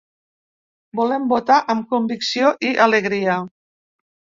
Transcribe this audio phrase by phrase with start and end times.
[1.01, 3.41] Volem votar amb convicció i alegria.